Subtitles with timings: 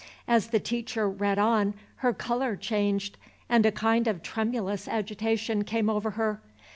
[0.27, 3.17] As the teacher read on, her color changed,
[3.47, 6.41] and a kind of tremulous agitation came over her.